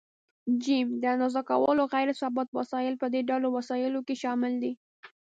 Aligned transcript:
ج: 0.63 0.65
د 1.01 1.03
اندازه 1.13 1.41
کولو 1.49 1.83
غیر 1.93 2.09
ثابت 2.21 2.47
وسایل: 2.59 2.93
په 3.01 3.07
دې 3.13 3.21
ډله 3.29 3.47
وسایلو 3.57 3.99
کې 4.07 4.15
شامل 4.23 4.53
دي. 4.63 4.71